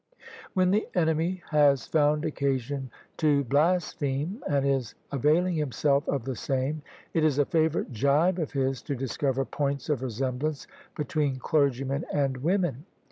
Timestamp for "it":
7.13-7.23